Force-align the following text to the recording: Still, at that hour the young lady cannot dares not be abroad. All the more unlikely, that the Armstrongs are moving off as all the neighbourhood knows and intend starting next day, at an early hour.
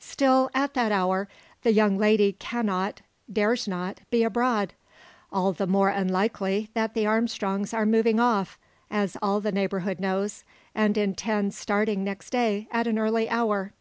Still, 0.00 0.48
at 0.54 0.72
that 0.72 0.90
hour 0.90 1.28
the 1.62 1.70
young 1.74 1.98
lady 1.98 2.32
cannot 2.32 3.02
dares 3.30 3.68
not 3.68 4.00
be 4.08 4.22
abroad. 4.22 4.72
All 5.30 5.52
the 5.52 5.66
more 5.66 5.90
unlikely, 5.90 6.70
that 6.72 6.94
the 6.94 7.04
Armstrongs 7.06 7.74
are 7.74 7.84
moving 7.84 8.18
off 8.18 8.58
as 8.90 9.18
all 9.20 9.38
the 9.42 9.52
neighbourhood 9.52 10.00
knows 10.00 10.44
and 10.74 10.96
intend 10.96 11.52
starting 11.52 12.02
next 12.02 12.30
day, 12.30 12.68
at 12.72 12.86
an 12.86 12.98
early 12.98 13.28
hour. 13.28 13.74